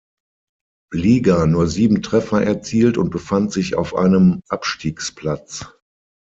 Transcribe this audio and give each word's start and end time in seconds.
Liga 0.93 1.45
nur 1.45 1.67
sieben 1.67 2.01
Treffer 2.01 2.41
erzielt 2.41 2.97
und 2.97 3.11
befand 3.11 3.51
sich 3.53 3.75
auf 3.75 3.93
einem 3.95 4.41
Abstiegsplatz. 4.49 5.67